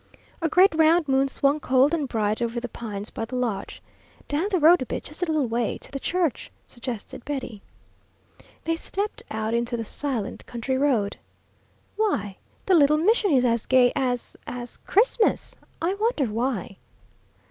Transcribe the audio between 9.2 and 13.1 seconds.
out into the silent country road. "Why, the little